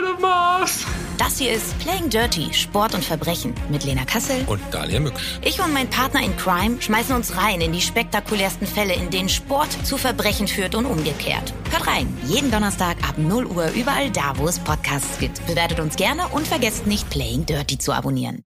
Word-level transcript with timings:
f 0.00 0.06
out 0.06 0.14
of 0.14 0.20
my 0.20 0.28
house. 0.28 0.86
Das 1.18 1.38
hier 1.38 1.52
ist 1.52 1.78
Playing 1.78 2.08
Dirty, 2.08 2.52
Sport 2.54 2.94
und 2.94 3.04
Verbrechen 3.04 3.54
mit 3.68 3.84
Lena 3.84 4.04
Kassel. 4.04 4.42
Und 4.46 4.60
Dalia 4.70 5.00
Mücksch. 5.00 5.38
Ich 5.42 5.60
und 5.60 5.72
mein 5.72 5.88
Partner 5.90 6.22
in 6.22 6.34
Crime 6.36 6.80
schmeißen 6.80 7.14
uns 7.14 7.36
rein 7.36 7.60
in 7.60 7.72
die 7.72 7.82
spektakulärsten 7.82 8.66
Fälle, 8.66 8.94
in 8.94 9.10
denen 9.10 9.28
Sport 9.28 9.70
zu 9.86 9.98
Verbrechen 9.98 10.48
führt 10.48 10.74
und 10.74 10.86
umgekehrt. 10.86 11.52
Hört 11.70 11.86
rein, 11.86 12.16
jeden 12.26 12.50
Donnerstag 12.50 12.96
ab 13.06 13.18
0 13.18 13.46
Uhr 13.46 13.70
überall 13.74 14.10
da, 14.10 14.32
wo 14.36 14.48
es 14.48 14.58
Podcasts 14.58 15.18
gibt. 15.18 15.46
Bewertet 15.46 15.80
uns 15.80 15.96
gerne 15.96 16.26
und 16.28 16.46
vergesst 16.46 16.86
nicht, 16.86 17.08
Playing 17.10 17.44
Dirty 17.44 17.76
zu 17.76 17.92
abonnieren. 17.92 18.42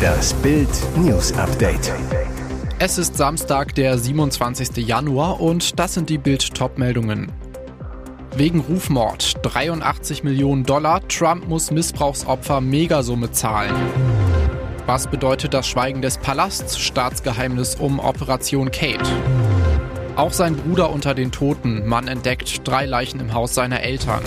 Das 0.00 0.32
Bild 0.34 0.70
News 0.96 1.32
Update. 1.32 1.92
Es 2.78 2.96
ist 2.96 3.16
Samstag, 3.16 3.74
der 3.74 3.98
27. 3.98 4.76
Januar 4.78 5.38
und 5.40 5.78
das 5.78 5.92
sind 5.92 6.08
die 6.08 6.16
Bild-Top-Meldungen. 6.16 7.30
Wegen 8.36 8.60
Rufmord 8.60 9.34
83 9.42 10.22
Millionen 10.22 10.64
Dollar, 10.64 11.06
Trump 11.08 11.48
muss 11.48 11.70
Missbrauchsopfer 11.70 12.60
Megasumme 12.60 13.32
zahlen. 13.32 13.74
Was 14.86 15.08
bedeutet 15.08 15.52
das 15.52 15.66
Schweigen 15.66 16.00
des 16.00 16.18
Palasts? 16.18 16.78
Staatsgeheimnis 16.78 17.74
um 17.74 17.98
Operation 17.98 18.70
Kate. 18.70 19.04
Auch 20.16 20.32
sein 20.32 20.56
Bruder 20.56 20.90
unter 20.90 21.14
den 21.14 21.32
Toten. 21.32 21.86
Man 21.86 22.08
entdeckt 22.08 22.66
drei 22.66 22.86
Leichen 22.86 23.20
im 23.20 23.34
Haus 23.34 23.54
seiner 23.54 23.80
Eltern. 23.80 24.22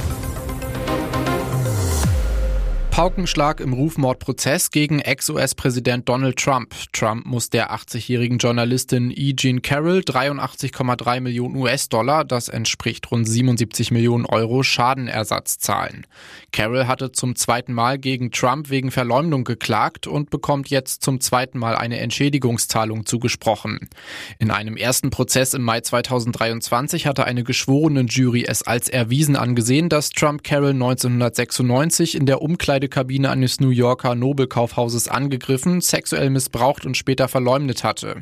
Paukenschlag 2.94 3.60
im 3.60 3.74
Rufmordprozess 3.74 4.70
gegen 4.70 5.00
Ex-US-Präsident 5.00 6.08
Donald 6.08 6.38
Trump. 6.38 6.76
Trump 6.92 7.26
muss 7.26 7.50
der 7.50 7.74
80-jährigen 7.74 8.38
Journalistin 8.38 9.10
E. 9.10 9.34
Jean 9.34 9.64
Carroll 9.64 10.02
83,3 10.02 11.20
Millionen 11.20 11.56
US-Dollar, 11.56 12.24
das 12.24 12.50
entspricht 12.50 13.10
rund 13.10 13.28
77 13.28 13.90
Millionen 13.90 14.28
Euro, 14.28 14.62
Schadenersatz 14.62 15.58
zahlen. 15.58 16.06
Carroll 16.52 16.86
hatte 16.86 17.12
zum 17.12 17.36
zweiten 17.36 17.74
Mal 17.74 17.98
gegen 17.98 18.30
Trump 18.30 18.70
wegen 18.70 18.92
Verleumdung 18.92 19.44
geklagt 19.44 20.06
und 20.06 20.30
bekommt 20.30 20.70
jetzt 20.70 21.02
zum 21.02 21.20
zweiten 21.20 21.58
Mal 21.58 21.76
eine 21.76 21.98
Entschädigungszahlung 21.98 23.08
zugesprochen. 23.08 23.90
In 24.38 24.52
einem 24.52 24.78
ersten 24.78 25.10
Prozess 25.10 25.56
im 25.56 25.64
Mai 25.64 25.82
2023 25.82 27.08
hatte 27.08 27.26
eine 27.26 27.44
geschworene 27.44 28.02
Jury 28.02 28.46
es 28.48 28.62
als 28.62 28.88
erwiesen 28.88 29.36
angesehen, 29.36 29.90
dass 29.90 30.12
Trump 30.12 30.44
Carroll 30.44 30.74
1996 30.74 32.14
in 32.14 32.28
der 32.28 32.44
Umkleide 32.44 32.83
Umkleidekabine 32.84 33.30
eines 33.30 33.62
New 33.62 33.70
Yorker 33.70 34.14
Nobelkaufhauses 34.14 35.08
angegriffen, 35.08 35.80
sexuell 35.80 36.30
missbraucht 36.30 36.86
und 36.86 36.98
später 36.98 37.30
verleumdet 37.30 37.84
hatte. 37.84 38.20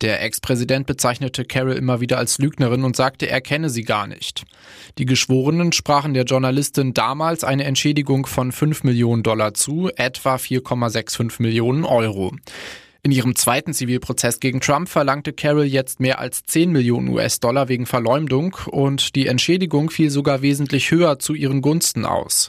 Der 0.00 0.22
Ex-Präsident 0.22 0.86
bezeichnete 0.86 1.44
Carol 1.44 1.72
immer 1.72 2.00
wieder 2.00 2.18
als 2.18 2.38
Lügnerin 2.38 2.84
und 2.84 2.94
sagte, 2.94 3.28
er 3.28 3.40
kenne 3.40 3.68
sie 3.68 3.82
gar 3.82 4.06
nicht. 4.06 4.44
Die 4.98 5.06
Geschworenen 5.06 5.72
sprachen 5.72 6.14
der 6.14 6.24
Journalistin 6.24 6.94
damals 6.94 7.42
eine 7.42 7.64
Entschädigung 7.64 8.26
von 8.26 8.52
5 8.52 8.84
Millionen 8.84 9.24
Dollar 9.24 9.54
zu, 9.54 9.90
etwa 9.96 10.36
4,65 10.36 11.42
Millionen 11.42 11.84
Euro. 11.84 12.32
In 13.06 13.12
ihrem 13.12 13.36
zweiten 13.36 13.72
Zivilprozess 13.72 14.40
gegen 14.40 14.60
Trump 14.60 14.88
verlangte 14.88 15.32
Carroll 15.32 15.66
jetzt 15.66 16.00
mehr 16.00 16.18
als 16.18 16.42
10 16.42 16.72
Millionen 16.72 17.06
US-Dollar 17.10 17.68
wegen 17.68 17.86
Verleumdung 17.86 18.56
und 18.66 19.14
die 19.14 19.28
Entschädigung 19.28 19.90
fiel 19.90 20.10
sogar 20.10 20.42
wesentlich 20.42 20.90
höher 20.90 21.20
zu 21.20 21.34
ihren 21.34 21.62
Gunsten 21.62 22.04
aus. 22.04 22.48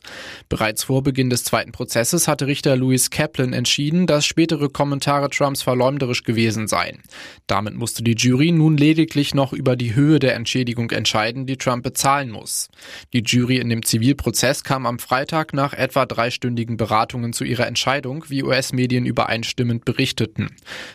Bereits 0.50 0.86
vor 0.86 1.04
Beginn 1.04 1.30
des 1.30 1.44
zweiten 1.44 1.74
Prozesses 1.74 2.28
hatte 2.28 2.48
Richter 2.48 2.76
Louis 2.76 3.12
Kaplan 3.12 3.54
entschieden, 3.54 4.08
dass 4.08 4.26
spätere 4.26 4.70
Kommentare 4.70 5.30
Trumps 5.30 5.62
verleumderisch 5.62 6.24
gewesen 6.24 6.68
seien. 6.68 7.04
Damit 7.46 7.76
musste 7.76 8.02
die 8.02 8.16
Jury 8.16 8.52
nun 8.52 8.78
lediglich 8.78 9.36
noch 9.36 9.54
über 9.54 9.76
die 9.76 9.94
Höhe 9.94 10.18
der 10.18 10.34
Entschädigung 10.34 10.90
entscheiden, 10.90 11.46
die 11.46 11.58
Trump 11.58 11.84
bezahlen 11.84 12.32
muss. 12.32 12.70
Die 13.14 13.22
Jury 13.24 13.58
in 13.58 13.70
dem 13.70 13.86
Zivilprozess 13.86 14.64
kam 14.64 14.88
am 14.88 14.98
Freitag 14.98 15.54
nach 15.54 15.74
etwa 15.74 16.08
dreistündigen 16.08 16.78
Beratungen 16.78 17.32
zu 17.32 17.44
ihrer 17.44 17.68
Entscheidung, 17.68 18.26
wie 18.30 18.42
US-Medien 18.42 19.06
übereinstimmend 19.06 19.86
berichteten. 19.86 20.47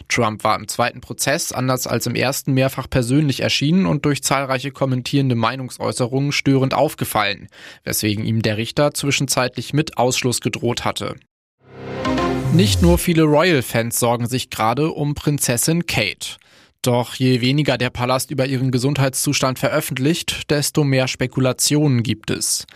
Trump 0.09 0.45
war 0.45 0.59
im 0.59 0.69
zweiten 0.69 1.01
Prozess, 1.01 1.53
anders 1.53 1.87
als 1.87 2.07
im 2.07 2.15
ersten, 2.15 2.53
mehrfach 2.53 2.89
persönlich 2.89 3.41
erschienen 3.41 3.87
und 3.87 4.05
durch 4.05 4.23
zahlreiche 4.23 4.71
kommentierende 4.71 5.35
Meinungsäußerungen 5.35 6.33
störend 6.33 6.75
aufgefallen, 6.75 7.49
weswegen 7.85 8.25
ihm 8.25 8.43
der 8.43 8.57
Richter 8.57 8.95
zwischenzeitlich 8.95 9.73
mit 9.73 9.99
Ausschluss 9.99 10.41
gedroht 10.41 10.85
hatte. 10.85 11.17
Nicht 12.53 12.83
nur 12.83 12.99
viele 12.99 13.23
Royal-Fans 13.23 13.99
sorgen 13.99 14.27
sich 14.27 14.51
gerade 14.51 14.91
um 14.91 15.15
Prinzessin 15.15 15.87
Kate. 15.87 16.37
Doch 16.83 17.15
je 17.15 17.41
weniger 17.41 17.79
der 17.79 17.91
Palast 17.91 18.31
über 18.31 18.45
ihren 18.45 18.73
Gesundheitszustand 18.73 19.59
veröffentlicht, 19.59 20.51
desto 20.51 20.85
mehr 20.85 21.09
Spekulationen 21.09 22.03
gibt 22.03 22.31
es. 22.31 22.67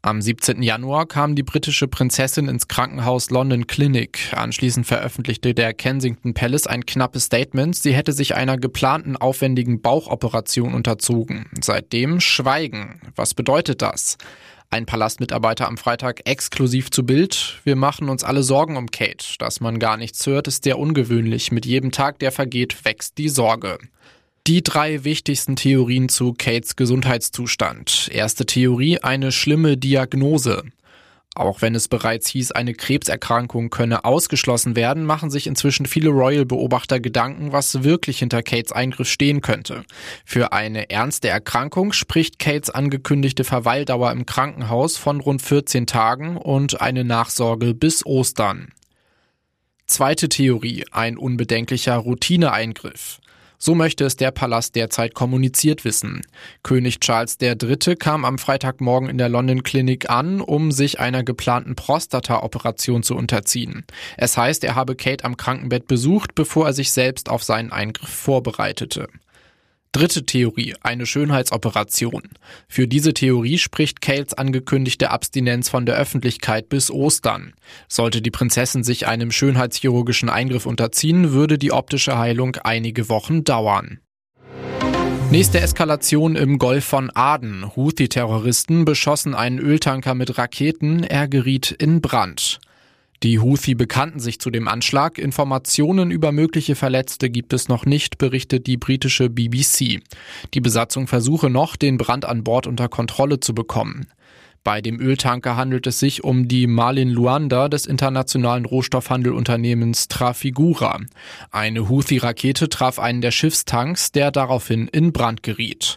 Am 0.00 0.22
17. 0.22 0.62
Januar 0.62 1.06
kam 1.06 1.34
die 1.34 1.42
britische 1.42 1.88
Prinzessin 1.88 2.46
ins 2.46 2.68
Krankenhaus 2.68 3.30
London 3.30 3.66
Clinic. 3.66 4.32
Anschließend 4.32 4.86
veröffentlichte 4.86 5.54
der 5.54 5.74
Kensington 5.74 6.34
Palace 6.34 6.68
ein 6.68 6.86
knappes 6.86 7.24
Statement. 7.24 7.74
Sie 7.74 7.92
hätte 7.92 8.12
sich 8.12 8.36
einer 8.36 8.58
geplanten 8.58 9.16
aufwendigen 9.16 9.80
Bauchoperation 9.82 10.72
unterzogen. 10.72 11.46
Seitdem 11.60 12.20
Schweigen. 12.20 13.00
Was 13.16 13.34
bedeutet 13.34 13.82
das? 13.82 14.18
Ein 14.70 14.86
Palastmitarbeiter 14.86 15.66
am 15.66 15.76
Freitag 15.76 16.28
exklusiv 16.28 16.92
zu 16.92 17.04
Bild. 17.04 17.58
Wir 17.64 17.74
machen 17.74 18.08
uns 18.08 18.22
alle 18.22 18.44
Sorgen 18.44 18.76
um 18.76 18.92
Kate. 18.92 19.36
Dass 19.40 19.60
man 19.60 19.80
gar 19.80 19.96
nichts 19.96 20.24
hört, 20.26 20.46
ist 20.46 20.62
sehr 20.62 20.78
ungewöhnlich. 20.78 21.50
Mit 21.50 21.66
jedem 21.66 21.90
Tag, 21.90 22.20
der 22.20 22.30
vergeht, 22.30 22.84
wächst 22.84 23.18
die 23.18 23.30
Sorge. 23.30 23.78
Die 24.48 24.62
drei 24.62 25.04
wichtigsten 25.04 25.56
Theorien 25.56 26.08
zu 26.08 26.32
Kates 26.32 26.74
Gesundheitszustand. 26.74 28.08
Erste 28.10 28.46
Theorie, 28.46 28.98
eine 28.98 29.30
schlimme 29.30 29.76
Diagnose. 29.76 30.62
Auch 31.34 31.60
wenn 31.60 31.74
es 31.74 31.88
bereits 31.88 32.28
hieß, 32.28 32.52
eine 32.52 32.72
Krebserkrankung 32.72 33.68
könne 33.68 34.06
ausgeschlossen 34.06 34.74
werden, 34.74 35.04
machen 35.04 35.28
sich 35.28 35.46
inzwischen 35.48 35.84
viele 35.84 36.08
Royal-Beobachter 36.08 36.98
Gedanken, 36.98 37.52
was 37.52 37.84
wirklich 37.84 38.20
hinter 38.20 38.42
Kates 38.42 38.72
Eingriff 38.72 39.10
stehen 39.10 39.42
könnte. 39.42 39.84
Für 40.24 40.50
eine 40.54 40.88
ernste 40.88 41.28
Erkrankung 41.28 41.92
spricht 41.92 42.38
Kates 42.38 42.70
angekündigte 42.70 43.44
Verweildauer 43.44 44.12
im 44.12 44.24
Krankenhaus 44.24 44.96
von 44.96 45.20
rund 45.20 45.42
14 45.42 45.86
Tagen 45.86 46.38
und 46.38 46.80
eine 46.80 47.04
Nachsorge 47.04 47.74
bis 47.74 48.06
Ostern. 48.06 48.72
Zweite 49.84 50.30
Theorie, 50.30 50.86
ein 50.90 51.18
unbedenklicher 51.18 51.96
Routineeingriff. 51.96 53.20
So 53.58 53.74
möchte 53.74 54.04
es 54.04 54.16
der 54.16 54.30
Palast 54.30 54.76
derzeit 54.76 55.14
kommuniziert 55.14 55.84
wissen. 55.84 56.22
König 56.62 57.00
Charles 57.00 57.36
III. 57.40 57.96
kam 57.96 58.24
am 58.24 58.38
Freitagmorgen 58.38 59.08
in 59.08 59.18
der 59.18 59.28
London 59.28 59.64
Clinic 59.64 60.08
an, 60.08 60.40
um 60.40 60.70
sich 60.70 61.00
einer 61.00 61.24
geplanten 61.24 61.74
Prostata-Operation 61.74 63.02
zu 63.02 63.16
unterziehen. 63.16 63.84
Es 64.16 64.36
heißt, 64.36 64.62
er 64.62 64.76
habe 64.76 64.94
Kate 64.94 65.24
am 65.24 65.36
Krankenbett 65.36 65.88
besucht, 65.88 66.36
bevor 66.36 66.66
er 66.66 66.72
sich 66.72 66.92
selbst 66.92 67.28
auf 67.28 67.42
seinen 67.42 67.72
Eingriff 67.72 68.08
vorbereitete. 68.08 69.08
Dritte 69.92 70.26
Theorie, 70.26 70.74
eine 70.82 71.06
Schönheitsoperation. 71.06 72.22
Für 72.68 72.86
diese 72.86 73.14
Theorie 73.14 73.56
spricht 73.56 74.02
Cales 74.02 74.34
angekündigte 74.34 75.10
Abstinenz 75.10 75.70
von 75.70 75.86
der 75.86 75.96
Öffentlichkeit 75.96 76.68
bis 76.68 76.90
Ostern. 76.90 77.54
Sollte 77.88 78.20
die 78.20 78.30
Prinzessin 78.30 78.84
sich 78.84 79.06
einem 79.06 79.30
schönheitschirurgischen 79.30 80.28
Eingriff 80.28 80.66
unterziehen, 80.66 81.32
würde 81.32 81.56
die 81.56 81.72
optische 81.72 82.18
Heilung 82.18 82.56
einige 82.56 83.08
Wochen 83.08 83.44
dauern. 83.44 84.00
Nächste 85.30 85.60
Eskalation 85.60 86.36
im 86.36 86.58
Golf 86.58 86.84
von 86.84 87.10
Aden. 87.14 87.76
Houthi-Terroristen 87.76 88.84
beschossen 88.84 89.34
einen 89.34 89.58
Öltanker 89.58 90.14
mit 90.14 90.38
Raketen, 90.38 91.02
er 91.02 91.28
geriet 91.28 91.70
in 91.70 92.00
Brand. 92.00 92.60
Die 93.24 93.40
Houthi 93.40 93.74
bekannten 93.74 94.20
sich 94.20 94.38
zu 94.38 94.50
dem 94.50 94.68
Anschlag. 94.68 95.18
Informationen 95.18 96.12
über 96.12 96.30
mögliche 96.30 96.76
Verletzte 96.76 97.30
gibt 97.30 97.52
es 97.52 97.68
noch 97.68 97.84
nicht, 97.84 98.18
berichtet 98.18 98.68
die 98.68 98.76
britische 98.76 99.28
BBC. 99.28 100.00
Die 100.54 100.60
Besatzung 100.60 101.08
versuche 101.08 101.50
noch, 101.50 101.74
den 101.74 101.98
Brand 101.98 102.24
an 102.24 102.44
Bord 102.44 102.68
unter 102.68 102.88
Kontrolle 102.88 103.40
zu 103.40 103.54
bekommen. 103.54 104.06
Bei 104.62 104.80
dem 104.80 105.00
Öltanker 105.00 105.56
handelt 105.56 105.86
es 105.86 105.98
sich 105.98 106.22
um 106.22 106.46
die 106.46 106.66
Marlin 106.66 107.08
Luanda 107.08 107.68
des 107.68 107.86
internationalen 107.86 108.66
Rohstoffhandelunternehmens 108.66 110.08
Trafigura. 110.08 111.00
Eine 111.50 111.88
Houthi-Rakete 111.88 112.68
traf 112.68 112.98
einen 112.98 113.20
der 113.20 113.30
Schiffstanks, 113.30 114.12
der 114.12 114.30
daraufhin 114.30 114.86
in 114.86 115.12
Brand 115.12 115.42
geriet. 115.42 115.96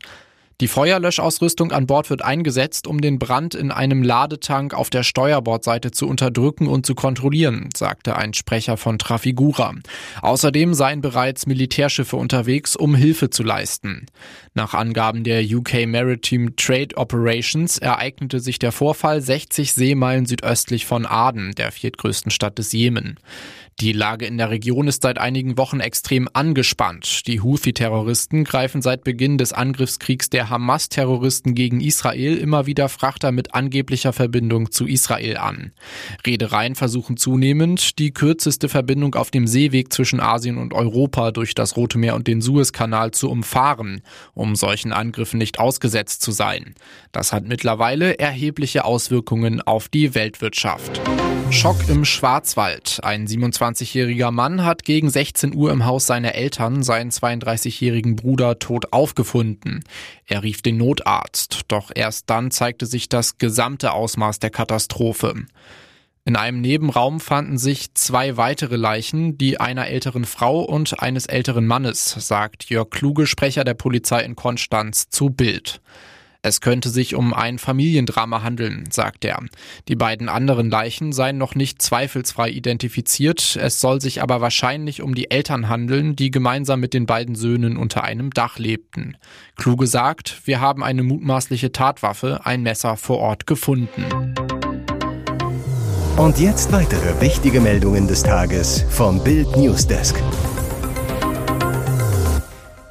Die 0.62 0.68
Feuerlöschausrüstung 0.68 1.72
an 1.72 1.88
Bord 1.88 2.12
wird 2.12 2.22
eingesetzt, 2.22 2.86
um 2.86 3.02
den 3.02 3.18
Brand 3.18 3.56
in 3.56 3.72
einem 3.72 4.04
Ladetank 4.04 4.76
auf 4.76 4.92
der 4.92 5.02
Steuerbordseite 5.02 5.90
zu 5.90 6.08
unterdrücken 6.08 6.68
und 6.68 6.86
zu 6.86 6.94
kontrollieren, 6.94 7.70
sagte 7.76 8.16
ein 8.16 8.36
Sprecher 8.36 8.78
von 8.78 9.00
Trafigura. 9.00 9.74
Außerdem 10.22 10.76
seien 10.76 11.02
bereits 11.02 11.48
Militärschiffe 11.48 12.16
unterwegs, 12.16 12.76
um 12.76 12.94
Hilfe 12.94 13.32
zu 13.32 13.42
leisten. 13.42 14.06
Nach 14.54 14.76
Angaben 14.76 15.24
der 15.24 15.44
UK 15.44 15.88
Maritime 15.88 16.56
Trade 16.56 16.96
Operations 16.96 17.80
ereignete 17.80 18.40
sich 18.40 18.60
der 18.60 18.72
Vorfall 18.72 19.20
60 19.20 19.74
Seemeilen 19.74 20.28
südöstlich 20.28 20.86
von 20.86 21.08
Aden, 21.08 21.56
der 21.56 21.72
viertgrößten 21.72 22.30
Stadt 22.30 22.60
des 22.60 22.72
Jemen. 22.72 23.18
Die 23.82 23.94
Lage 23.94 24.28
in 24.28 24.38
der 24.38 24.52
Region 24.52 24.88
ist 24.88 25.02
seit 25.02 25.18
einigen 25.18 25.58
Wochen 25.58 25.80
extrem 25.80 26.30
angespannt. 26.34 27.26
Die 27.26 27.42
Houthi-Terroristen 27.42 28.44
greifen 28.44 28.84
seit 28.84 29.04
Beginn 29.04 29.40
des 29.40 29.54
Angriffskriegs 29.54 30.30
der 30.30 30.52
Hamas-Terroristen 30.52 31.56
gegen 31.56 31.82
Israel 31.82 32.38
immer 32.38 32.68
wieder 32.68 32.90
Frachter 32.90 33.32
mit 33.32 33.56
angeblicher 33.56 34.14
Verbindung 34.14 34.70
zu 34.70 34.86
Israel 34.86 35.38
an. 35.38 35.72
Reedereien 36.28 36.76
versuchen 36.76 37.18
zunehmend, 37.18 37.98
die 37.98 38.14
kürzeste 38.14 38.70
Verbindung 38.70 39.16
auf 39.16 39.32
dem 39.32 39.48
Seeweg 39.48 39.92
zwischen 39.92 40.20
Asien 40.20 40.60
und 40.60 40.76
Europa 40.76 41.32
durch 41.32 41.56
das 41.56 41.76
Rote 41.76 41.98
Meer 41.98 42.14
und 42.14 42.28
den 42.28 42.42
Suezkanal 42.42 43.10
zu 43.10 43.32
umfahren, 43.32 44.02
um 44.36 44.56
solchen 44.56 44.94
Angriffen 44.94 45.40
nicht 45.40 45.58
ausgesetzt 45.58 46.22
zu 46.22 46.30
sein. 46.32 46.76
Das 47.12 47.34
hat 47.34 47.48
mittlerweile 47.48 48.20
erhebliche 48.20 48.86
Auswirkungen 48.86 49.60
auf 49.60 49.90
die 49.90 50.14
Weltwirtschaft. 50.14 51.02
Schock 51.52 51.90
im 51.90 52.06
Schwarzwald. 52.06 53.02
Ein 53.04 53.28
27-jähriger 53.74 54.32
Mann 54.32 54.64
hat 54.64 54.84
gegen 54.84 55.10
16 55.10 55.56
Uhr 55.56 55.72
im 55.72 55.86
Haus 55.86 56.06
seiner 56.08 56.36
Eltern 56.36 56.84
seinen 56.84 57.12
32-jährigen 57.12 58.16
Bruder 58.16 58.60
tot 58.60 58.92
aufgefunden. 58.92 59.84
Er 60.26 60.44
rief 60.44 60.62
den 60.62 60.78
Notarzt, 60.78 61.62
doch 61.68 61.92
erst 61.94 62.30
dann 62.30 62.52
zeigte 62.52 62.86
sich 62.86 63.10
das 63.10 63.38
gesamte 63.38 63.94
Ausmaß 63.94 64.40
der 64.40 64.50
Katastrophe. 64.50 65.46
In 66.24 66.36
einem 66.36 66.62
Nebenraum 66.62 67.20
fanden 67.20 67.58
sich 67.58 67.96
zwei 67.96 68.38
weitere 68.38 68.76
Leichen, 68.76 69.38
die 69.38 69.60
einer 69.60 69.88
älteren 69.88 70.26
Frau 70.26 70.62
und 70.62 71.02
eines 71.02 71.26
älteren 71.26 71.66
Mannes, 71.66 72.16
sagt 72.20 72.70
Jörg 72.70 72.92
Kluge, 72.92 73.26
Sprecher 73.26 73.64
der 73.64 73.74
Polizei 73.74 74.22
in 74.22 74.36
Konstanz, 74.36 75.10
zu 75.10 75.32
Bild. 75.32 75.82
Es 76.44 76.60
könnte 76.60 76.90
sich 76.90 77.14
um 77.14 77.36
ein 77.36 77.60
Familiendrama 77.60 78.42
handeln, 78.42 78.86
sagt 78.90 79.26
er. 79.26 79.44
Die 79.88 79.96
beiden 79.96 80.28
anderen 80.28 80.72
Leichen 80.72 81.14
seien 81.14 81.38
noch 81.38 81.54
nicht 81.54 81.84
zweifelsfrei 81.84 82.50
identifiziert, 82.50 83.56
es 83.62 83.80
soll 83.80 84.02
sich 84.02 84.24
aber 84.24 84.42
wahrscheinlich 84.42 85.04
um 85.04 85.14
die 85.14 85.30
Eltern 85.30 85.70
handeln, 85.70 86.16
die 86.16 86.32
gemeinsam 86.32 86.80
mit 86.80 86.96
den 86.96 87.06
beiden 87.06 87.36
Söhnen 87.36 87.78
unter 87.78 88.04
einem 88.04 88.32
Dach 88.32 88.58
lebten. 88.58 89.18
Kluge 89.56 89.86
sagt, 89.86 90.42
wir 90.46 90.60
haben 90.60 90.84
eine 90.84 91.04
mutmaßliche 91.04 91.72
Tatwaffe, 91.72 92.42
ein 92.44 92.64
Messer 92.64 92.98
vor 92.98 93.20
Ort 93.20 93.46
gefunden. 93.46 94.34
Und 96.18 96.40
jetzt 96.40 96.72
weitere 96.72 97.22
wichtige 97.22 97.62
Meldungen 97.62 98.08
des 98.08 98.24
Tages 98.24 98.84
vom 98.90 99.24
Bild 99.24 99.56
Newsdesk. 99.58 100.16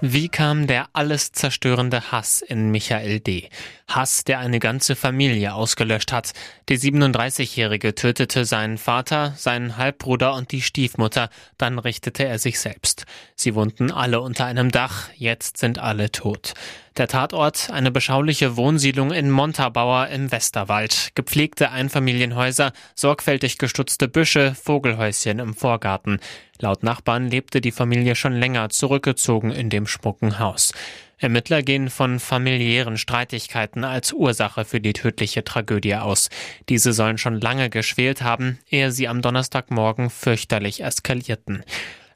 Wie 0.02 0.30
kam 0.30 0.66
der 0.66 0.88
alles 0.94 1.32
zerstörende 1.32 2.10
Hass 2.10 2.40
in 2.40 2.70
Michael 2.70 3.20
D.? 3.20 3.50
Hass, 3.94 4.24
der 4.24 4.38
eine 4.38 4.58
ganze 4.58 4.96
Familie 4.96 5.54
ausgelöscht 5.54 6.12
hat. 6.12 6.32
Die 6.68 6.78
37-Jährige 6.78 7.94
tötete 7.94 8.44
seinen 8.44 8.78
Vater, 8.78 9.34
seinen 9.36 9.76
Halbbruder 9.76 10.34
und 10.34 10.52
die 10.52 10.62
Stiefmutter, 10.62 11.30
dann 11.58 11.78
richtete 11.78 12.24
er 12.24 12.38
sich 12.38 12.60
selbst. 12.60 13.04
Sie 13.34 13.54
wohnten 13.54 13.90
alle 13.90 14.20
unter 14.20 14.46
einem 14.46 14.70
Dach, 14.70 15.08
jetzt 15.16 15.58
sind 15.58 15.78
alle 15.78 16.10
tot. 16.12 16.54
Der 16.96 17.08
Tatort, 17.08 17.70
eine 17.70 17.90
beschauliche 17.90 18.56
Wohnsiedlung 18.56 19.12
in 19.12 19.30
Montabaur 19.30 20.08
im 20.08 20.32
Westerwald. 20.32 21.12
Gepflegte 21.14 21.70
Einfamilienhäuser, 21.70 22.72
sorgfältig 22.94 23.58
gestutzte 23.58 24.08
Büsche, 24.08 24.54
Vogelhäuschen 24.54 25.38
im 25.38 25.54
Vorgarten. 25.54 26.20
Laut 26.58 26.82
Nachbarn 26.82 27.28
lebte 27.28 27.60
die 27.60 27.70
Familie 27.70 28.16
schon 28.16 28.34
länger 28.34 28.68
zurückgezogen 28.70 29.50
in 29.50 29.70
dem 29.70 29.86
schmucken 29.86 30.38
Haus. 30.38 30.72
Ermittler 31.20 31.62
gehen 31.62 31.90
von 31.90 32.18
familiären 32.18 32.96
Streitigkeiten 32.96 33.84
als 33.84 34.12
Ursache 34.12 34.64
für 34.64 34.80
die 34.80 34.94
tödliche 34.94 35.44
Tragödie 35.44 35.96
aus. 35.96 36.30
Diese 36.70 36.94
sollen 36.94 37.18
schon 37.18 37.40
lange 37.40 37.68
geschwelt 37.68 38.22
haben, 38.22 38.58
ehe 38.70 38.90
sie 38.90 39.06
am 39.06 39.20
Donnerstagmorgen 39.20 40.08
fürchterlich 40.08 40.82
eskalierten. 40.82 41.62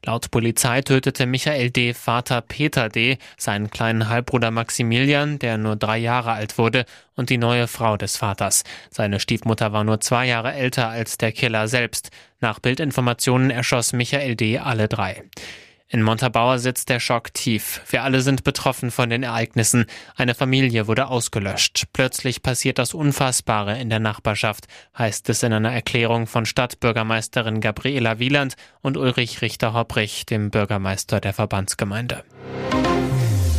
Laut 0.05 0.29
Polizei 0.29 0.81
tötete 0.81 1.25
Michael 1.25 1.71
D. 1.71 1.93
Vater 1.93 2.41
Peter 2.41 2.89
D. 2.89 3.17
seinen 3.37 3.71
kleinen 3.71 4.07
Halbbruder 4.07 4.51
Maximilian, 4.51 5.39
der 5.39 5.57
nur 5.57 5.75
drei 5.75 5.97
Jahre 5.97 6.33
alt 6.33 6.59
wurde, 6.59 6.85
und 7.15 7.31
die 7.31 7.39
neue 7.39 7.67
Frau 7.67 7.97
des 7.97 8.15
Vaters. 8.17 8.63
Seine 8.91 9.19
Stiefmutter 9.19 9.73
war 9.73 9.83
nur 9.83 10.01
zwei 10.01 10.27
Jahre 10.27 10.53
älter 10.53 10.89
als 10.89 11.17
der 11.17 11.31
Killer 11.31 11.67
selbst. 11.67 12.11
Nach 12.39 12.59
Bildinformationen 12.59 13.49
erschoss 13.49 13.93
Michael 13.93 14.35
D. 14.35 14.59
alle 14.59 14.87
drei. 14.87 15.23
In 15.87 16.01
Montabaur 16.01 16.57
sitzt 16.57 16.89
der 16.89 16.99
Schock 16.99 17.31
tief. 17.33 17.81
Wir 17.89 18.03
alle 18.03 18.21
sind 18.21 18.43
betroffen 18.43 18.89
von 18.89 19.09
den 19.09 19.21
Ereignissen. 19.21 19.85
Eine 20.15 20.33
Familie 20.33 20.87
wurde 20.87 21.07
ausgelöscht. 21.07 21.85
Plötzlich 21.93 22.41
passiert 22.41 22.79
das 22.79 22.95
Unfassbare 22.95 23.79
in 23.79 23.91
der 23.91 23.99
Nachbarschaft, 23.99 24.65
heißt 24.97 25.29
es 25.29 25.43
in 25.43 25.53
einer 25.53 25.71
Erklärung 25.71 26.25
von 26.25 26.47
Stadtbürgermeisterin 26.47 27.61
Gabriela 27.61 28.17
Wieland 28.17 28.55
und 28.81 28.97
Ulrich 28.97 29.43
Richter-Hopprich, 29.43 30.25
dem 30.25 30.49
Bürgermeister 30.49 31.19
der 31.19 31.33
Verbandsgemeinde. 31.33 32.23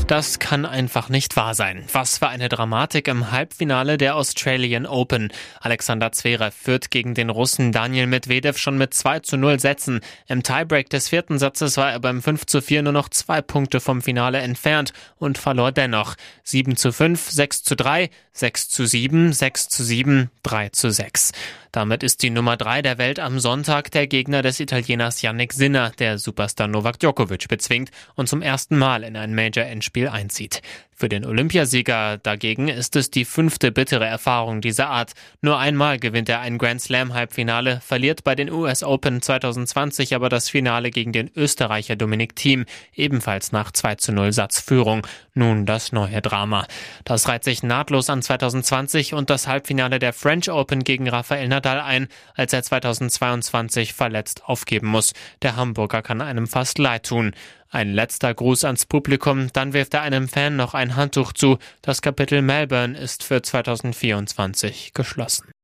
Das 0.07 0.39
kann 0.39 0.67
einfach 0.67 1.09
nicht 1.09 1.35
wahr 1.35 1.57
sein. 1.57 1.85
Was 1.93 2.19
für 2.19 2.29
eine 2.29 2.49
Dramatik 2.49 3.09
im 3.09 3.33
Halbfinale 3.33 3.99
der 3.99 4.15
Australian 4.15 4.87
Open. 4.87 5.33
Alexander 5.61 6.13
Zverev 6.13 6.55
führt 6.57 6.93
gegen 6.93 7.15
den 7.15 7.29
Russen 7.29 7.73
Daniel 7.73 8.07
Medvedev 8.07 8.57
schon 8.57 8.79
mit 8.79 8.95
2 8.95 9.19
zu 9.21 9.37
0 9.37 9.59
Sätzen. 9.59 10.01
Im 10.29 10.45
Tiebreak 10.45 10.89
des 10.91 11.09
vierten 11.09 11.41
Satzes 11.41 11.77
war 11.77 11.91
er 11.91 11.99
beim 11.99 12.23
5 12.23 12.47
zu 12.47 12.63
4 12.63 12.85
nur 12.85 12.93
noch 12.93 13.09
zwei 13.09 13.43
Punkte 13.43 13.81
vom 13.81 14.01
Finale 14.01 14.39
entfernt 14.39 14.93
und 15.17 15.39
verlor 15.39 15.73
dennoch. 15.73 16.15
7 16.45 16.77
zu 16.77 16.93
5, 16.93 17.29
6 17.29 17.65
zu 17.65 17.75
3, 17.75 18.09
6 18.33 18.69
zu 18.69 18.87
7, 18.87 19.33
6 19.33 19.69
zu 19.69 19.83
7, 19.83 20.31
3 20.45 20.69
zu 20.69 20.93
6. 20.93 21.33
Damit 21.77 22.03
ist 22.03 22.23
die 22.23 22.31
Nummer 22.31 22.57
3 22.57 22.81
der 22.81 22.97
Welt 22.97 23.21
am 23.21 23.39
Sonntag 23.39 23.91
der 23.91 24.07
Gegner 24.07 24.41
des 24.41 24.61
Italieners 24.61 25.21
Yannick 25.21 25.53
Sinner, 25.53 25.93
der 25.99 26.17
Superstar 26.17 26.69
Novak 26.69 26.99
Djokovic 27.01 27.49
bezwingt 27.49 27.91
und 28.15 28.31
zum 28.31 28.41
ersten 28.41 28.79
Mal 28.79 29.05
in 29.05 29.15
ein 29.15 29.35
Major-Endspiel 29.35 30.09
einzieht. 30.09 30.63
Für 30.99 31.11
den 31.11 31.27
Olympiasieger 31.27 32.17
dagegen 32.17 32.69
ist 32.69 32.97
es 32.97 33.11
die 33.11 33.27
fünfte 33.27 33.71
bittere 33.71 34.07
Erfahrung 34.07 34.63
dieser 34.63 34.89
Art. 34.89 35.13
Nur 35.43 35.59
einmal 35.59 35.99
gewinnt 35.99 36.31
er 36.31 36.41
ein 36.41 36.57
Grand 36.57 36.81
Slam 36.81 37.13
Halbfinale, 37.13 37.83
verliert 37.85 38.25
bei 38.25 38.35
den 38.35 38.51
US 38.51 38.83
Open 38.83 39.21
2020 39.21 40.15
aber 40.15 40.31
das 40.31 40.49
Finale 40.49 40.91
gegen 40.91 41.13
den 41.13 41.31
Österreicher 41.37 41.97
Dominik 41.97 42.35
Thiem, 42.35 42.65
ebenfalls 42.95 43.53
nach 43.53 43.73
2 43.73 43.97
zu 43.97 44.13
0 44.13 44.33
Satzführung. 44.33 45.07
Nun 45.35 45.67
das 45.67 45.93
neue 45.93 46.23
Drama. 46.23 46.67
Das 47.05 47.29
reiht 47.29 47.45
sich 47.45 47.63
nahtlos 47.63 48.09
an 48.09 48.23
2020 48.23 49.13
und 49.13 49.29
das 49.29 49.47
Halbfinale 49.47 49.99
der 49.99 50.15
French 50.15 50.51
Open 50.51 50.83
gegen 50.83 51.11
Rafael 51.11 51.47
Nadal 51.49 51.81
ein, 51.81 52.09
als 52.35 52.55
er 52.55 52.63
2022 52.63 53.93
verletzt 53.93 54.45
aufgeben 54.47 54.87
muss. 54.87 55.13
Der 55.43 55.57
Hamburger 55.57 56.01
kann 56.01 56.23
einem 56.23 56.47
fast 56.47 56.79
leid 56.79 57.05
tun. 57.05 57.35
Ein 57.71 57.93
letzter 57.93 58.33
Gruß 58.33 58.65
ans 58.65 58.87
Publikum, 58.87 59.53
dann 59.53 59.73
wirft 59.73 59.95
er 59.95 60.03
einem 60.03 60.29
Fan 60.29 60.57
noch 60.57 60.75
ein 60.75 60.97
Handtuch 60.97 61.33
zu. 61.33 61.59
Das 61.83 62.03
Kapitel 62.03 62.43
Melbourne 62.43 62.97
ist 62.97 63.23
für 63.23 63.43
2024 63.43 64.93
geschlossen. 64.95 65.56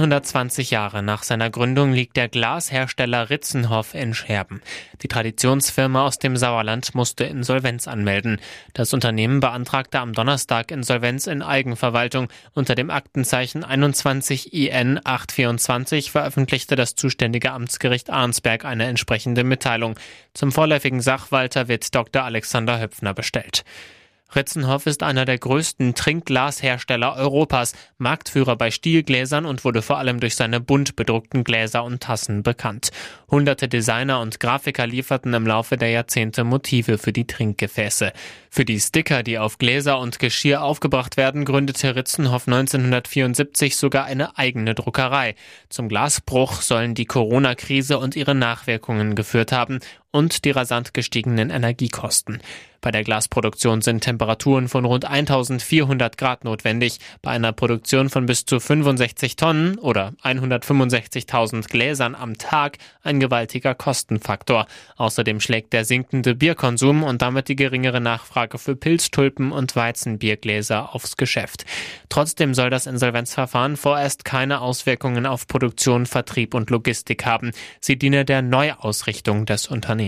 120 0.00 0.70
Jahre 0.70 1.02
nach 1.02 1.22
seiner 1.22 1.50
Gründung 1.50 1.92
liegt 1.92 2.16
der 2.16 2.28
Glashersteller 2.28 3.30
Ritzenhoff 3.30 3.94
in 3.94 4.14
Scherben. 4.14 4.60
Die 5.02 5.08
Traditionsfirma 5.08 6.04
aus 6.04 6.18
dem 6.18 6.36
Sauerland 6.36 6.94
musste 6.94 7.24
Insolvenz 7.24 7.88
anmelden. 7.88 8.40
Das 8.72 8.92
Unternehmen 8.92 9.40
beantragte 9.40 10.00
am 10.00 10.12
Donnerstag 10.12 10.70
Insolvenz 10.70 11.26
in 11.26 11.42
Eigenverwaltung. 11.42 12.28
Unter 12.54 12.74
dem 12.74 12.90
Aktenzeichen 12.90 13.64
21 13.64 14.52
IN 14.52 15.00
824 15.02 16.10
veröffentlichte 16.10 16.76
das 16.76 16.94
zuständige 16.94 17.52
Amtsgericht 17.52 18.10
Arnsberg 18.10 18.64
eine 18.64 18.86
entsprechende 18.86 19.44
Mitteilung. 19.44 19.98
Zum 20.34 20.52
vorläufigen 20.52 21.00
Sachwalter 21.00 21.68
wird 21.68 21.94
Dr. 21.94 22.24
Alexander 22.24 22.80
Höpfner 22.80 23.14
bestellt. 23.14 23.64
Ritzenhoff 24.36 24.86
ist 24.86 25.02
einer 25.02 25.24
der 25.24 25.38
größten 25.38 25.94
Trinkglashersteller 25.94 27.16
Europas, 27.16 27.74
Marktführer 27.98 28.56
bei 28.56 28.70
Stielgläsern 28.70 29.46
und 29.46 29.64
wurde 29.64 29.82
vor 29.82 29.98
allem 29.98 30.20
durch 30.20 30.36
seine 30.36 30.60
bunt 30.60 30.96
bedruckten 30.96 31.44
Gläser 31.44 31.84
und 31.84 32.02
Tassen 32.02 32.42
bekannt. 32.42 32.90
Hunderte 33.30 33.68
Designer 33.68 34.20
und 34.20 34.40
Grafiker 34.40 34.86
lieferten 34.86 35.34
im 35.34 35.46
Laufe 35.46 35.76
der 35.76 35.90
Jahrzehnte 35.90 36.44
Motive 36.44 36.98
für 36.98 37.12
die 37.12 37.26
Trinkgefäße. 37.26 38.12
Für 38.50 38.64
die 38.64 38.80
Sticker, 38.80 39.22
die 39.22 39.38
auf 39.38 39.58
Gläser 39.58 39.98
und 39.98 40.18
Geschirr 40.18 40.62
aufgebracht 40.62 41.16
werden, 41.16 41.44
gründete 41.44 41.96
Ritzenhoff 41.96 42.46
1974 42.46 43.76
sogar 43.76 44.04
eine 44.04 44.38
eigene 44.38 44.74
Druckerei. 44.74 45.34
Zum 45.68 45.88
Glasbruch 45.88 46.62
sollen 46.62 46.94
die 46.94 47.06
Corona-Krise 47.06 47.98
und 47.98 48.16
ihre 48.16 48.34
Nachwirkungen 48.34 49.14
geführt 49.14 49.52
haben 49.52 49.80
und 50.14 50.44
die 50.44 50.52
rasant 50.52 50.94
gestiegenen 50.94 51.50
Energiekosten. 51.50 52.40
Bei 52.84 52.90
der 52.90 53.02
Glasproduktion 53.02 53.80
sind 53.80 54.02
Temperaturen 54.02 54.68
von 54.68 54.84
rund 54.84 55.06
1400 55.06 56.18
Grad 56.18 56.44
notwendig. 56.44 56.98
Bei 57.22 57.30
einer 57.30 57.52
Produktion 57.52 58.10
von 58.10 58.26
bis 58.26 58.44
zu 58.44 58.60
65 58.60 59.36
Tonnen 59.36 59.78
oder 59.78 60.12
165.000 60.22 61.66
Gläsern 61.66 62.14
am 62.14 62.36
Tag 62.36 62.76
ein 63.02 63.20
gewaltiger 63.20 63.74
Kostenfaktor. 63.74 64.66
Außerdem 64.96 65.40
schlägt 65.40 65.72
der 65.72 65.86
sinkende 65.86 66.34
Bierkonsum 66.34 67.04
und 67.04 67.22
damit 67.22 67.48
die 67.48 67.56
geringere 67.56 68.02
Nachfrage 68.02 68.58
für 68.58 68.76
Pilztulpen 68.76 69.50
und 69.50 69.74
Weizenbiergläser 69.74 70.94
aufs 70.94 71.16
Geschäft. 71.16 71.64
Trotzdem 72.10 72.52
soll 72.52 72.68
das 72.68 72.86
Insolvenzverfahren 72.86 73.78
vorerst 73.78 74.26
keine 74.26 74.60
Auswirkungen 74.60 75.24
auf 75.24 75.46
Produktion, 75.46 76.04
Vertrieb 76.04 76.52
und 76.52 76.68
Logistik 76.68 77.24
haben. 77.24 77.52
Sie 77.80 77.96
diene 77.96 78.26
der 78.26 78.42
Neuausrichtung 78.42 79.46
des 79.46 79.68
Unternehmens. 79.68 80.03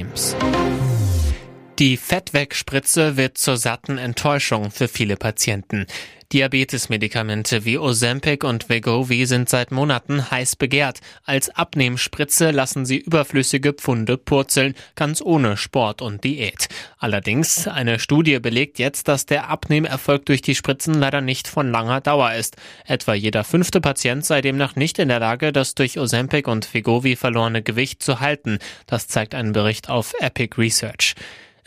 Die 1.78 1.96
Fettwegspritze 1.98 3.16
wird 3.16 3.36
zur 3.36 3.58
satten 3.58 3.98
Enttäuschung 3.98 4.70
für 4.70 4.88
viele 4.88 5.16
Patienten. 5.16 5.86
Diabetesmedikamente 6.32 7.64
wie 7.64 7.78
Ozempic 7.78 8.44
und 8.44 8.68
Wegovy 8.68 9.26
sind 9.26 9.48
seit 9.48 9.70
Monaten 9.70 10.30
heiß 10.30 10.56
begehrt. 10.56 11.00
Als 11.24 11.50
Abnehmspritze 11.50 12.50
lassen 12.50 12.84
sie 12.84 12.98
überflüssige 12.98 13.72
Pfunde 13.72 14.16
purzeln, 14.16 14.74
ganz 14.96 15.22
ohne 15.22 15.56
Sport 15.56 16.02
und 16.02 16.24
Diät. 16.24 16.68
Allerdings, 16.98 17.68
eine 17.68 18.00
Studie 18.00 18.40
belegt 18.40 18.78
jetzt, 18.80 19.06
dass 19.06 19.26
der 19.26 19.48
Abnehmerfolg 19.48 20.26
durch 20.26 20.42
die 20.42 20.56
Spritzen 20.56 20.94
leider 20.94 21.20
nicht 21.20 21.46
von 21.46 21.70
langer 21.70 22.00
Dauer 22.00 22.32
ist. 22.32 22.56
Etwa 22.84 23.14
jeder 23.14 23.44
fünfte 23.44 23.80
Patient 23.80 24.24
sei 24.24 24.40
demnach 24.40 24.74
nicht 24.74 24.98
in 24.98 25.08
der 25.08 25.20
Lage, 25.20 25.52
das 25.52 25.76
durch 25.76 25.98
Ozempic 25.98 26.50
und 26.50 26.74
Wegovy 26.74 27.14
verlorene 27.14 27.62
Gewicht 27.62 28.02
zu 28.02 28.18
halten. 28.18 28.58
Das 28.86 29.06
zeigt 29.06 29.34
ein 29.34 29.52
Bericht 29.52 29.88
auf 29.88 30.12
Epic 30.20 30.56
Research. 30.58 31.14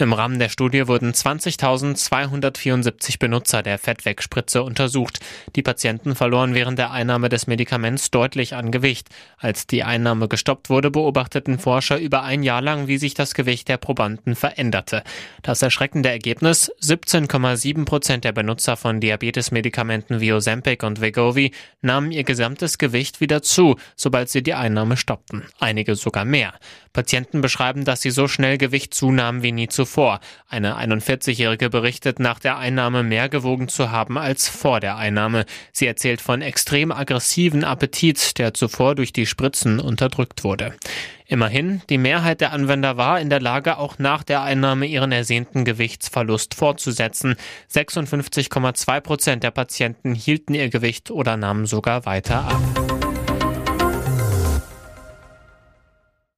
Im 0.01 0.13
Rahmen 0.13 0.39
der 0.39 0.47
Studie 0.47 0.87
wurden 0.87 1.11
20.274 1.11 3.19
Benutzer 3.19 3.61
der 3.61 3.77
Fettwegspritze 3.77 4.63
untersucht. 4.63 5.19
Die 5.57 5.61
Patienten 5.61 6.15
verloren 6.15 6.53
während 6.53 6.79
der 6.79 6.91
Einnahme 6.91 7.27
des 7.27 7.47
Medikaments 7.47 8.09
deutlich 8.09 8.55
an 8.55 8.71
Gewicht. 8.71 9.09
Als 9.37 9.67
die 9.67 9.83
Einnahme 9.83 10.29
gestoppt 10.29 10.69
wurde, 10.69 10.89
beobachteten 10.89 11.59
Forscher 11.59 11.99
über 11.99 12.23
ein 12.23 12.43
Jahr 12.43 12.61
lang, 12.61 12.87
wie 12.87 12.97
sich 12.97 13.13
das 13.13 13.33
Gewicht 13.33 13.67
der 13.67 13.75
Probanden 13.75 14.35
veränderte. 14.35 15.03
Das 15.41 15.61
erschreckende 15.61 16.07
Ergebnis, 16.07 16.71
17,7 16.81 17.83
Prozent 17.83 18.23
der 18.23 18.31
Benutzer 18.31 18.77
von 18.77 19.01
Diabetesmedikamenten 19.01 20.21
wie 20.21 20.31
Ozempic 20.31 20.85
und 20.85 21.01
Wegovy 21.01 21.51
nahmen 21.81 22.13
ihr 22.13 22.23
gesamtes 22.23 22.77
Gewicht 22.77 23.19
wieder 23.19 23.41
zu, 23.41 23.75
sobald 23.97 24.29
sie 24.29 24.43
die 24.43 24.53
Einnahme 24.53 24.95
stoppten. 24.95 25.43
Einige 25.59 25.95
sogar 25.95 26.23
mehr. 26.23 26.53
Patienten 26.93 27.41
beschreiben, 27.41 27.85
dass 27.85 28.01
sie 28.01 28.11
so 28.11 28.27
schnell 28.27 28.57
Gewicht 28.57 28.93
zunahmen 28.93 29.43
wie 29.43 29.51
nie 29.51 29.67
zuvor. 29.89 30.19
Eine 30.47 30.77
41-Jährige 30.77 31.69
berichtet, 31.69 32.19
nach 32.19 32.39
der 32.39 32.57
Einnahme 32.57 33.03
mehr 33.03 33.27
gewogen 33.27 33.67
zu 33.67 33.91
haben 33.91 34.17
als 34.17 34.47
vor 34.47 34.79
der 34.79 34.97
Einnahme. 34.97 35.45
Sie 35.71 35.87
erzählt 35.87 36.21
von 36.21 36.41
extrem 36.41 36.91
aggressiven 36.91 37.63
Appetit, 37.63 38.37
der 38.37 38.53
zuvor 38.53 38.95
durch 38.95 39.13
die 39.13 39.25
Spritzen 39.25 39.79
unterdrückt 39.79 40.43
wurde. 40.43 40.73
Immerhin, 41.25 41.81
die 41.89 41.97
Mehrheit 41.97 42.41
der 42.41 42.53
Anwender 42.53 42.97
war 42.97 43.19
in 43.19 43.29
der 43.29 43.39
Lage, 43.39 43.77
auch 43.77 43.99
nach 43.99 44.23
der 44.23 44.41
Einnahme 44.41 44.85
ihren 44.85 45.11
ersehnten 45.11 45.65
Gewichtsverlust 45.65 46.55
fortzusetzen. 46.55 47.35
56,2 47.71 49.01
Prozent 49.01 49.43
der 49.43 49.51
Patienten 49.51 50.15
hielten 50.15 50.53
ihr 50.53 50.69
Gewicht 50.69 51.11
oder 51.11 51.37
nahmen 51.37 51.65
sogar 51.65 52.05
weiter 52.05 52.45
ab. 52.45 52.98